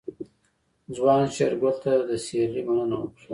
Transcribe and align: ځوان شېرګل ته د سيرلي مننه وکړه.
ځوان 0.95 1.23
شېرګل 1.35 1.75
ته 1.83 1.91
د 2.09 2.11
سيرلي 2.25 2.61
مننه 2.67 2.95
وکړه. 2.99 3.25